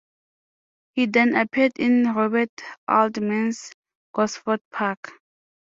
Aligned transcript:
He 0.95 1.05
then 1.05 1.35
appeared 1.35 1.73
in 1.77 2.05
Robert 2.15 2.49
Altman's 2.87 3.71
"Gosford 4.15 4.61
Park". 4.71 5.11